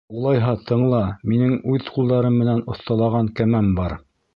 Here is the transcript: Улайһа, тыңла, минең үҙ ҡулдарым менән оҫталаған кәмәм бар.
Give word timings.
Улайһа, 0.19 0.53
тыңла, 0.71 1.01
минең 1.33 1.53
үҙ 1.75 1.93
ҡулдарым 1.99 2.43
менән 2.45 2.67
оҫталаған 2.77 3.35
кәмәм 3.41 3.75
бар. 3.83 4.01